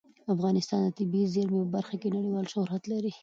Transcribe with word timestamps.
افغانستان 0.33 0.79
د 0.83 0.87
طبیعي 0.97 1.27
زیرمې 1.33 1.59
په 1.63 1.69
برخه 1.75 1.95
کې 2.01 2.13
نړیوال 2.15 2.45
شهرت 2.53 2.83
لري. 2.91 3.11